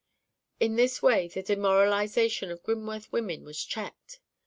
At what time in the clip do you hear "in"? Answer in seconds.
0.59-0.77